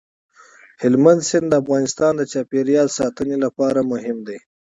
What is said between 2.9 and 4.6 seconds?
ساتنې لپاره مهم دي.